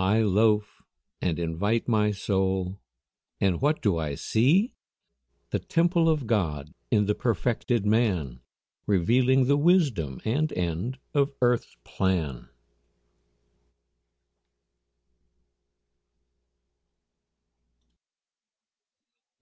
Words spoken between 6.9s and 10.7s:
in the perfected man Revealing the wisdom and